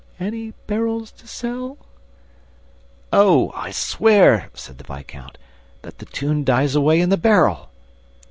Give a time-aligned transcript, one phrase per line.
[0.29, 1.77] Any barrels to sell?..."
[3.13, 5.37] "Oh, I swear," said the viscount,
[5.83, 7.69] "that the tune dies away in the barrel!